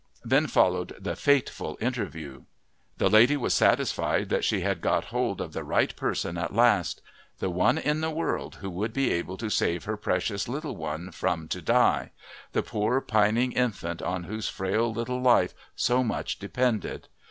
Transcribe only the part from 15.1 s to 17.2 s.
life so much depended!